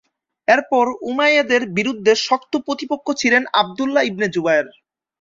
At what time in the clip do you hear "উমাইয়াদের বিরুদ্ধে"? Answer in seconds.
1.09-2.13